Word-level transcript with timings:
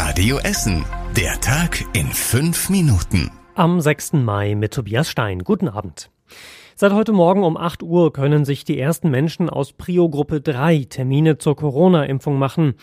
Radio 0.00 0.38
Essen. 0.38 0.84
Der 1.16 1.40
Tag 1.40 1.84
in 1.92 2.06
fünf 2.06 2.70
Minuten. 2.70 3.32
Am 3.56 3.80
6. 3.80 4.12
Mai 4.12 4.54
mit 4.54 4.72
Tobias 4.72 5.10
Stein. 5.10 5.40
Guten 5.40 5.68
Abend. 5.68 6.08
Seit 6.76 6.92
heute 6.92 7.12
Morgen 7.12 7.42
um 7.42 7.56
8 7.56 7.82
Uhr 7.82 8.12
können 8.12 8.44
sich 8.44 8.64
die 8.64 8.78
ersten 8.78 9.10
Menschen 9.10 9.50
aus 9.50 9.72
Prio-Gruppe 9.72 10.40
3 10.40 10.86
Termine 10.88 11.38
zur 11.38 11.56
Corona-Impfung 11.56 12.38
machen. 12.38 12.74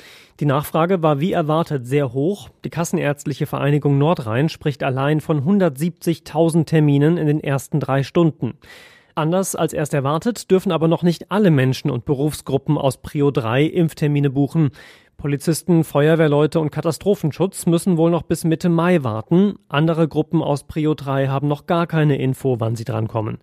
Die 0.42 0.46
Nachfrage 0.46 1.02
war 1.04 1.22
wie 1.22 1.32
erwartet 1.32 1.88
sehr 1.88 2.12
hoch. 2.12 2.50
Die 2.66 2.70
Kassenärztliche 2.70 3.46
Vereinigung 3.46 3.98
Nordrhein 3.98 4.50
spricht 4.50 4.84
allein 4.84 5.22
von 5.22 5.42
170.000 5.46 6.66
Terminen 6.66 7.16
in 7.16 7.28
den 7.28 7.40
ersten 7.40 7.80
drei 7.80 8.04
Stunden. 8.04 8.58
Anders 9.18 9.56
als 9.56 9.72
erst 9.72 9.94
erwartet, 9.94 10.52
dürfen 10.52 10.74
aber 10.74 10.90
noch 10.90 11.02
nicht 11.02 11.32
alle 11.32 11.50
Menschen 11.50 11.90
und 11.90 12.04
Berufsgruppen 12.04 12.78
aus 12.78 12.98
Prio 12.98 13.32
3 13.32 13.64
Impftermine 13.64 14.30
buchen. 14.30 14.72
Polizisten, 15.18 15.84
Feuerwehrleute 15.84 16.60
und 16.60 16.72
Katastrophenschutz 16.72 17.66
müssen 17.66 17.98
wohl 17.98 18.12
noch 18.12 18.24
bis 18.24 18.44
Mitte 18.44 18.70
Mai 18.70 19.04
warten. 19.04 19.56
Andere 19.68 20.08
Gruppen 20.08 20.42
aus 20.42 20.66
Prio 20.66 20.94
3 20.94 21.28
haben 21.28 21.48
noch 21.48 21.66
gar 21.66 21.88
keine 21.88 22.18
Info, 22.18 22.60
wann 22.60 22.76
sie 22.76 22.84
drankommen. 22.84 23.40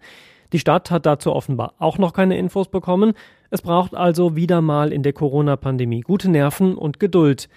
Die 0.53 0.59
Stadt 0.59 0.91
hat 0.91 1.07
dazu 1.07 1.33
offenbar 1.33 1.75
auch 1.79 1.99
noch 1.99 2.13
keine 2.13 2.37
Infos 2.37 2.69
bekommen. 2.69 3.15
Es 3.51 3.63
braucht 3.63 3.95
also 3.95 4.37
wieder 4.37 4.61
mal 4.61 4.93
in 4.93 5.03
der 5.03 5.13
Corona-Pandemie 5.13 6.03
gute 6.03 6.31
Nerven 6.31 6.77
und 6.77 7.01
Geduld. 7.01 7.49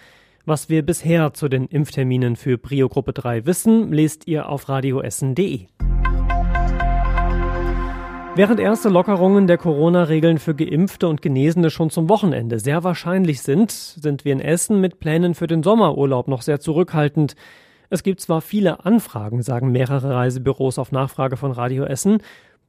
Was 0.46 0.70
wir 0.70 0.86
bisher 0.86 1.34
zu 1.34 1.50
den 1.50 1.66
Impfterminen 1.66 2.36
für 2.36 2.58
Prio 2.58 2.88
Gruppe 2.88 3.14
3 3.14 3.46
wissen, 3.46 3.92
lest 3.92 4.28
ihr 4.28 4.48
auf 4.48 4.70
radioessen.de. 4.70 5.68
Während 8.38 8.60
erste 8.60 8.90
Lockerungen 8.90 9.48
der 9.48 9.58
Corona-Regeln 9.58 10.40
für 10.40 10.54
Geimpfte 10.54 11.08
und 11.08 11.22
Genesene 11.22 11.70
schon 11.70 11.90
zum 11.90 12.10
Wochenende 12.10 12.60
sehr 12.60 12.84
wahrscheinlich 12.84 13.42
sind, 13.42 13.72
sind 13.72 14.26
wir 14.26 14.34
in 14.34 14.42
Essen 14.42 14.82
mit 14.82 15.00
Plänen 15.00 15.36
für 15.36 15.48
den 15.48 15.64
Sommerurlaub 15.64 16.28
noch 16.28 16.42
sehr 16.42 16.60
zurückhaltend. 16.60 17.38
Es 17.90 18.04
gibt 18.04 18.20
zwar 18.20 18.42
viele 18.42 18.84
Anfragen, 18.84 19.42
sagen 19.42 19.72
mehrere 19.72 20.14
Reisebüros 20.14 20.80
auf 20.80 20.92
Nachfrage 20.92 21.38
von 21.38 21.54
Radio 21.54 21.86
Essen, 21.86 22.18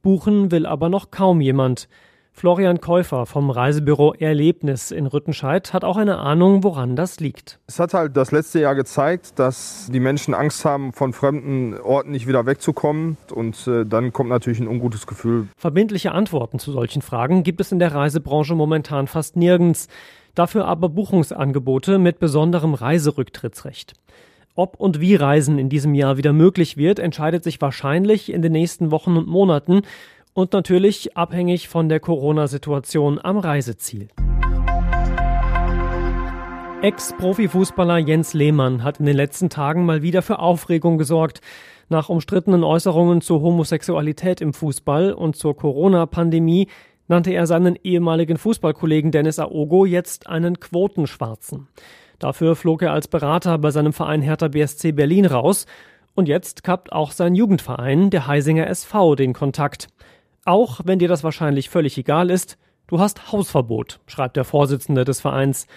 buchen 0.01 0.51
will 0.51 0.65
aber 0.65 0.87
noch 0.87 1.11
kaum 1.11 1.41
jemand. 1.41 1.89
Florian 2.37 2.79
Käufer 2.81 3.25
vom 3.25 3.49
Reisebüro 3.49 4.13
Erlebnis 4.13 4.91
in 4.91 5.07
Rüttenscheid 5.07 5.73
hat 5.73 5.83
auch 5.83 5.97
eine 5.97 6.19
Ahnung, 6.19 6.63
woran 6.63 6.95
das 6.95 7.19
liegt. 7.19 7.57
Es 7.65 7.79
hat 7.79 7.95
halt 7.95 8.15
das 8.15 8.31
letzte 8.31 8.59
Jahr 8.59 8.75
gezeigt, 8.75 9.39
dass 9.39 9.89
die 9.91 9.99
Menschen 9.99 10.35
Angst 10.35 10.63
haben, 10.63 10.93
von 10.93 11.13
fremden 11.13 11.73
Orten 11.79 12.11
nicht 12.11 12.27
wieder 12.27 12.45
wegzukommen. 12.45 13.17
Und 13.33 13.65
äh, 13.65 13.87
dann 13.87 14.13
kommt 14.13 14.29
natürlich 14.29 14.59
ein 14.59 14.67
ungutes 14.67 15.07
Gefühl. 15.07 15.47
Verbindliche 15.57 16.11
Antworten 16.11 16.59
zu 16.59 16.71
solchen 16.71 17.01
Fragen 17.01 17.41
gibt 17.41 17.59
es 17.59 17.71
in 17.71 17.79
der 17.79 17.95
Reisebranche 17.95 18.53
momentan 18.53 19.07
fast 19.07 19.35
nirgends. 19.35 19.87
Dafür 20.35 20.65
aber 20.65 20.89
Buchungsangebote 20.89 21.97
mit 21.97 22.19
besonderem 22.19 22.75
Reiserücktrittsrecht. 22.75 23.95
Ob 24.53 24.79
und 24.79 24.99
wie 24.99 25.15
Reisen 25.15 25.57
in 25.57 25.69
diesem 25.69 25.95
Jahr 25.95 26.17
wieder 26.17 26.33
möglich 26.33 26.77
wird, 26.77 26.99
entscheidet 26.99 27.43
sich 27.43 27.61
wahrscheinlich 27.61 28.31
in 28.31 28.43
den 28.43 28.51
nächsten 28.51 28.89
Wochen 28.91 29.15
und 29.15 29.27
Monaten 29.27 29.81
und 30.37 30.53
natürlich 30.53 31.17
abhängig 31.17 31.67
von 31.67 31.89
der 31.89 31.99
Corona-Situation 31.99 33.19
am 33.19 33.39
Reiseziel. 33.39 34.09
Ex-Profifußballer 36.83 37.97
Jens 37.97 38.35
Lehmann 38.35 38.83
hat 38.83 38.99
in 38.99 39.07
den 39.07 39.15
letzten 39.15 39.49
Tagen 39.49 39.83
mal 39.83 40.03
wieder 40.03 40.21
für 40.21 40.37
Aufregung 40.37 40.99
gesorgt. 40.99 41.41
Nach 41.89 42.09
umstrittenen 42.09 42.63
Äußerungen 42.63 43.21
zur 43.21 43.41
Homosexualität 43.41 44.39
im 44.39 44.53
Fußball 44.53 45.11
und 45.11 45.35
zur 45.35 45.57
Corona-Pandemie 45.57 46.67
nannte 47.07 47.31
er 47.31 47.47
seinen 47.47 47.75
ehemaligen 47.75 48.37
Fußballkollegen 48.37 49.09
Dennis 49.09 49.39
Aogo 49.39 49.85
jetzt 49.85 50.27
einen 50.27 50.59
Quotenschwarzen. 50.59 51.67
Dafür 52.19 52.55
flog 52.55 52.83
er 52.83 52.93
als 52.93 53.07
Berater 53.07 53.57
bei 53.57 53.71
seinem 53.71 53.91
Verein 53.91 54.21
Hertha 54.21 54.49
BSC 54.49 54.91
Berlin 54.91 55.25
raus. 55.25 55.65
Und 56.13 56.27
jetzt 56.27 56.63
kappt 56.63 56.91
auch 56.91 57.11
sein 57.11 57.33
Jugendverein, 57.33 58.11
der 58.11 58.27
Heisinger 58.27 58.67
SV, 58.67 59.15
den 59.15 59.33
Kontakt. 59.33 59.87
Auch 60.47 60.79
wenn 60.85 60.97
dir 60.97 61.09
das 61.09 61.25
wahrscheinlich 61.25 61.69
völlig 61.69 61.97
egal 61.97 62.29
ist, 62.29 62.57
du 62.87 62.99
hast 62.99 63.33
Hausverbot, 63.33 63.99
schreibt 64.07 64.37
der 64.37 64.45
Vorsitzende 64.45 65.03
des 65.03 65.19
Vereins. 65.19 65.67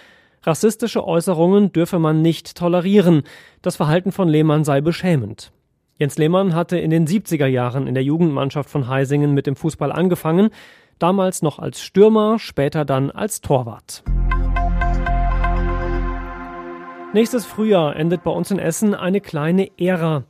Rassistische 0.44 1.04
Äußerungen 1.04 1.72
dürfe 1.72 1.98
man 1.98 2.22
nicht 2.22 2.56
tolerieren. 2.56 3.24
Das 3.62 3.74
Verhalten 3.74 4.12
von 4.12 4.28
Lehmann 4.28 4.62
sei 4.62 4.80
beschämend. 4.80 5.50
Jens 5.98 6.18
Lehmann 6.18 6.54
hatte 6.54 6.78
in 6.78 6.90
den 6.90 7.08
70er 7.08 7.46
Jahren 7.46 7.88
in 7.88 7.94
der 7.94 8.04
Jugendmannschaft 8.04 8.70
von 8.70 8.86
Heisingen 8.86 9.34
mit 9.34 9.48
dem 9.48 9.56
Fußball 9.56 9.90
angefangen, 9.90 10.50
damals 11.00 11.42
noch 11.42 11.58
als 11.58 11.82
Stürmer, 11.82 12.38
später 12.38 12.84
dann 12.84 13.10
als 13.10 13.40
Torwart. 13.40 14.04
Nächstes 17.12 17.44
Frühjahr 17.44 17.96
endet 17.96 18.22
bei 18.22 18.30
uns 18.30 18.52
in 18.52 18.60
Essen 18.60 18.94
eine 18.94 19.20
kleine 19.20 19.68
Ära. 19.80 20.22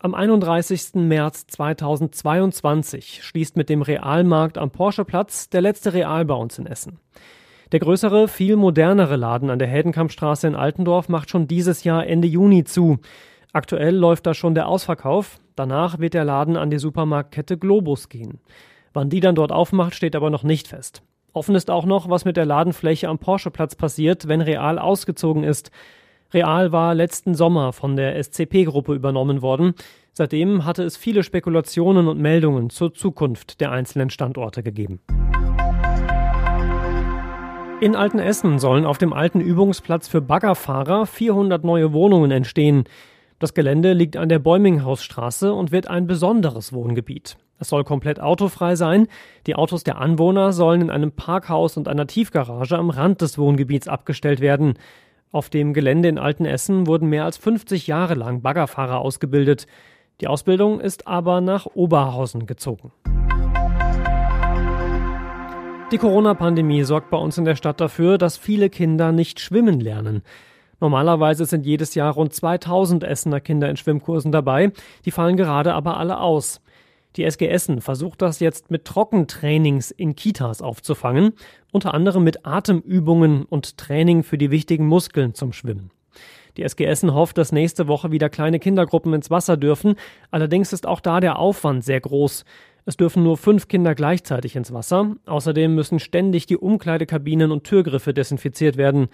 Am 0.00 0.14
31. 0.14 0.94
März 0.94 1.48
2022 1.48 3.24
schließt 3.24 3.56
mit 3.56 3.68
dem 3.68 3.82
Realmarkt 3.82 4.56
am 4.56 4.70
Porscheplatz 4.70 5.50
der 5.50 5.60
letzte 5.60 5.92
Real 5.92 6.24
bei 6.24 6.34
uns 6.34 6.56
in 6.56 6.66
Essen. 6.66 7.00
Der 7.72 7.80
größere, 7.80 8.28
viel 8.28 8.54
modernere 8.54 9.16
Laden 9.16 9.50
an 9.50 9.58
der 9.58 9.66
Heldenkampfstraße 9.66 10.46
in 10.46 10.54
Altendorf 10.54 11.08
macht 11.08 11.30
schon 11.30 11.48
dieses 11.48 11.82
Jahr 11.82 12.06
Ende 12.06 12.28
Juni 12.28 12.62
zu. 12.62 13.00
Aktuell 13.52 13.96
läuft 13.96 14.26
da 14.26 14.34
schon 14.34 14.54
der 14.54 14.68
Ausverkauf. 14.68 15.40
Danach 15.56 15.98
wird 15.98 16.14
der 16.14 16.24
Laden 16.24 16.56
an 16.56 16.70
die 16.70 16.78
Supermarktkette 16.78 17.58
Globus 17.58 18.08
gehen. 18.08 18.38
Wann 18.92 19.10
die 19.10 19.18
dann 19.18 19.34
dort 19.34 19.50
aufmacht, 19.50 19.96
steht 19.96 20.14
aber 20.14 20.30
noch 20.30 20.44
nicht 20.44 20.68
fest. 20.68 21.02
Offen 21.32 21.56
ist 21.56 21.72
auch 21.72 21.86
noch, 21.86 22.08
was 22.08 22.24
mit 22.24 22.36
der 22.36 22.46
Ladenfläche 22.46 23.08
am 23.08 23.18
Porscheplatz 23.18 23.74
passiert, 23.74 24.28
wenn 24.28 24.42
Real 24.42 24.78
ausgezogen 24.78 25.42
ist. 25.42 25.72
Real 26.34 26.72
war 26.72 26.94
letzten 26.94 27.34
Sommer 27.34 27.72
von 27.72 27.96
der 27.96 28.22
SCP-Gruppe 28.22 28.94
übernommen 28.94 29.40
worden. 29.40 29.72
Seitdem 30.12 30.66
hatte 30.66 30.82
es 30.82 30.98
viele 30.98 31.22
Spekulationen 31.22 32.06
und 32.06 32.20
Meldungen 32.20 32.68
zur 32.68 32.92
Zukunft 32.92 33.62
der 33.62 33.70
einzelnen 33.70 34.10
Standorte 34.10 34.62
gegeben. 34.62 35.00
In 37.80 37.96
Altenessen 37.96 38.58
sollen 38.58 38.84
auf 38.84 38.98
dem 38.98 39.14
alten 39.14 39.40
Übungsplatz 39.40 40.06
für 40.08 40.20
Baggerfahrer 40.20 41.06
400 41.06 41.64
neue 41.64 41.94
Wohnungen 41.94 42.30
entstehen. 42.30 42.84
Das 43.38 43.54
Gelände 43.54 43.94
liegt 43.94 44.16
an 44.18 44.28
der 44.28 44.40
Bäuminghausstraße 44.40 45.54
und 45.54 45.72
wird 45.72 45.88
ein 45.88 46.06
besonderes 46.06 46.74
Wohngebiet. 46.74 47.38
Es 47.58 47.68
soll 47.68 47.84
komplett 47.84 48.20
autofrei 48.20 48.76
sein. 48.76 49.06
Die 49.46 49.54
Autos 49.54 49.82
der 49.82 49.98
Anwohner 49.98 50.52
sollen 50.52 50.82
in 50.82 50.90
einem 50.90 51.12
Parkhaus 51.12 51.76
und 51.76 51.88
einer 51.88 52.06
Tiefgarage 52.06 52.76
am 52.76 52.90
Rand 52.90 53.22
des 53.22 53.38
Wohngebiets 53.38 53.88
abgestellt 53.88 54.40
werden. 54.40 54.74
Auf 55.30 55.50
dem 55.50 55.74
Gelände 55.74 56.08
in 56.08 56.18
Altenessen 56.18 56.86
wurden 56.86 57.10
mehr 57.10 57.26
als 57.26 57.36
50 57.36 57.86
Jahre 57.86 58.14
lang 58.14 58.40
Baggerfahrer 58.40 58.98
ausgebildet. 58.98 59.66
Die 60.22 60.26
Ausbildung 60.26 60.80
ist 60.80 61.06
aber 61.06 61.42
nach 61.42 61.66
Oberhausen 61.66 62.46
gezogen. 62.46 62.92
Die 65.92 65.98
Corona-Pandemie 65.98 66.82
sorgt 66.84 67.10
bei 67.10 67.18
uns 67.18 67.36
in 67.36 67.44
der 67.44 67.56
Stadt 67.56 67.78
dafür, 67.78 68.16
dass 68.16 68.38
viele 68.38 68.70
Kinder 68.70 69.12
nicht 69.12 69.38
schwimmen 69.38 69.80
lernen. 69.80 70.22
Normalerweise 70.80 71.44
sind 71.44 71.66
jedes 71.66 71.94
Jahr 71.94 72.14
rund 72.14 72.32
2000 72.32 73.04
Essener 73.04 73.40
Kinder 73.40 73.68
in 73.68 73.76
Schwimmkursen 73.76 74.32
dabei, 74.32 74.72
die 75.04 75.10
fallen 75.10 75.36
gerade 75.36 75.74
aber 75.74 75.98
alle 75.98 76.20
aus. 76.20 76.62
Die 77.18 77.24
SG 77.24 77.48
Essen 77.48 77.80
versucht 77.80 78.22
das 78.22 78.38
jetzt 78.38 78.70
mit 78.70 78.84
Trockentrainings 78.84 79.90
in 79.90 80.14
Kitas 80.14 80.62
aufzufangen, 80.62 81.32
unter 81.72 81.92
anderem 81.92 82.22
mit 82.22 82.46
Atemübungen 82.46 83.44
und 83.44 83.76
Training 83.76 84.22
für 84.22 84.38
die 84.38 84.52
wichtigen 84.52 84.86
Muskeln 84.86 85.34
zum 85.34 85.52
Schwimmen. 85.52 85.90
Die 86.56 86.62
SG 86.62 86.84
Essen 86.84 87.12
hofft, 87.12 87.36
dass 87.36 87.50
nächste 87.50 87.88
Woche 87.88 88.12
wieder 88.12 88.28
kleine 88.28 88.60
Kindergruppen 88.60 89.12
ins 89.14 89.32
Wasser 89.32 89.56
dürfen, 89.56 89.96
allerdings 90.30 90.72
ist 90.72 90.86
auch 90.86 91.00
da 91.00 91.18
der 91.18 91.40
Aufwand 91.40 91.84
sehr 91.84 92.00
groß. 92.00 92.44
Es 92.84 92.96
dürfen 92.96 93.24
nur 93.24 93.36
fünf 93.36 93.66
Kinder 93.66 93.96
gleichzeitig 93.96 94.54
ins 94.54 94.72
Wasser. 94.72 95.16
Außerdem 95.26 95.74
müssen 95.74 95.98
ständig 95.98 96.46
die 96.46 96.56
Umkleidekabinen 96.56 97.50
und 97.50 97.64
Türgriffe 97.64 98.14
desinfiziert 98.14 98.76
werden. 98.76 99.08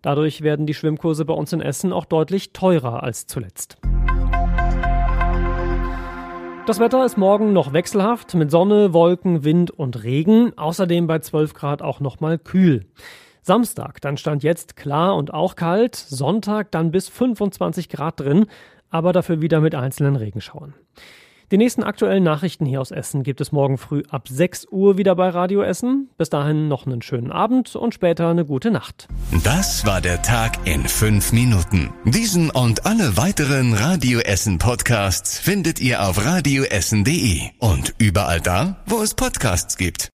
Dadurch 0.00 0.40
werden 0.40 0.64
die 0.64 0.74
Schwimmkurse 0.74 1.26
bei 1.26 1.34
uns 1.34 1.52
in 1.52 1.60
Essen 1.60 1.92
auch 1.92 2.06
deutlich 2.06 2.54
teurer 2.54 3.02
als 3.02 3.26
zuletzt. 3.26 3.76
Das 6.66 6.78
Wetter 6.78 7.04
ist 7.04 7.16
morgen 7.16 7.52
noch 7.52 7.72
wechselhaft 7.72 8.34
mit 8.34 8.50
Sonne, 8.50 8.92
Wolken, 8.92 9.42
Wind 9.44 9.70
und 9.70 10.04
Regen. 10.04 10.56
Außerdem 10.56 11.06
bei 11.06 11.18
12 11.18 11.54
Grad 11.54 11.82
auch 11.82 12.00
nochmal 12.00 12.38
kühl. 12.38 12.86
Samstag, 13.42 14.00
dann 14.00 14.16
stand 14.16 14.42
jetzt 14.42 14.76
klar 14.76 15.16
und 15.16 15.34
auch 15.34 15.56
kalt. 15.56 15.96
Sonntag 15.96 16.70
dann 16.70 16.92
bis 16.92 17.08
25 17.08 17.88
Grad 17.88 18.20
drin, 18.20 18.46
aber 18.90 19.12
dafür 19.12 19.40
wieder 19.40 19.60
mit 19.60 19.74
einzelnen 19.74 20.16
Regenschauern. 20.16 20.74
Die 21.50 21.58
nächsten 21.58 21.82
aktuellen 21.82 22.22
Nachrichten 22.22 22.64
hier 22.64 22.80
aus 22.80 22.92
Essen 22.92 23.24
gibt 23.24 23.40
es 23.40 23.50
morgen 23.50 23.76
früh 23.76 24.04
ab 24.08 24.28
6 24.28 24.68
Uhr 24.70 24.98
wieder 24.98 25.16
bei 25.16 25.30
Radio 25.30 25.62
Essen. 25.62 26.08
Bis 26.16 26.30
dahin 26.30 26.68
noch 26.68 26.86
einen 26.86 27.02
schönen 27.02 27.32
Abend 27.32 27.74
und 27.74 27.92
später 27.92 28.28
eine 28.28 28.44
gute 28.44 28.70
Nacht. 28.70 29.08
Das 29.42 29.84
war 29.84 30.00
der 30.00 30.22
Tag 30.22 30.64
in 30.64 30.86
fünf 30.86 31.32
Minuten. 31.32 31.90
Diesen 32.04 32.50
und 32.50 32.86
alle 32.86 33.16
weiteren 33.16 33.74
Radio 33.74 34.20
Essen 34.20 34.58
Podcasts 34.58 35.40
findet 35.40 35.80
ihr 35.80 36.06
auf 36.06 36.24
radioessen.de 36.24 37.40
und 37.58 37.94
überall 37.98 38.40
da, 38.40 38.76
wo 38.86 39.02
es 39.02 39.14
Podcasts 39.14 39.76
gibt. 39.76 40.08